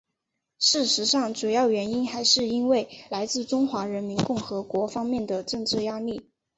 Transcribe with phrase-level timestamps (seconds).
[0.57, 6.27] 事实上主要原因还是因为来自中华人民共和国方面的政治压力。